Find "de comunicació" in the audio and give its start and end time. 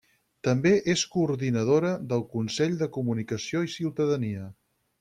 2.81-3.63